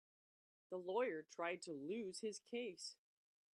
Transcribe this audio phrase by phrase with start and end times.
[0.71, 2.95] The lawyer tried to lose his case.